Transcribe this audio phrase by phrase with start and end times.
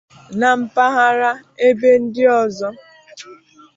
[0.39, 1.31] na mpaghara
[1.67, 2.69] ebe ndị ọzọ.